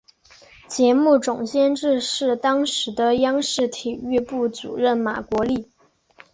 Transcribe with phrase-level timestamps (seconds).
[0.67, 5.69] 节目总监制是当时的央视体育部主任马国力。